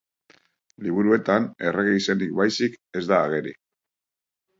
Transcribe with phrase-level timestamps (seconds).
[0.85, 3.55] Liburuetan errege izenik baizik ez da ageri.